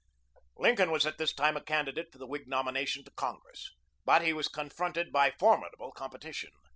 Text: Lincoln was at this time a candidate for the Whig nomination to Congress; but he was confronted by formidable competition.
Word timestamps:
Lincoln 0.57 0.89
was 0.89 1.05
at 1.05 1.19
this 1.19 1.31
time 1.31 1.55
a 1.55 1.61
candidate 1.61 2.11
for 2.11 2.17
the 2.17 2.25
Whig 2.25 2.47
nomination 2.47 3.03
to 3.03 3.11
Congress; 3.11 3.71
but 4.03 4.23
he 4.23 4.33
was 4.33 4.47
confronted 4.47 5.11
by 5.11 5.29
formidable 5.29 5.91
competition. 5.91 6.49